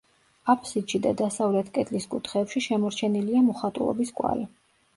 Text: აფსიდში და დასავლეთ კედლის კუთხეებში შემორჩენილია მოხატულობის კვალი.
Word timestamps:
აფსიდში 0.53 1.01
და 1.03 1.11
დასავლეთ 1.19 1.69
კედლის 1.75 2.09
კუთხეებში 2.15 2.63
შემორჩენილია 2.71 3.45
მოხატულობის 3.53 4.17
კვალი. 4.21 4.51